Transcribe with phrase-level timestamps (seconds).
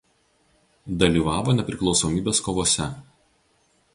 [1.03, 2.91] Dalyvavo Nepriklausomybės kovose.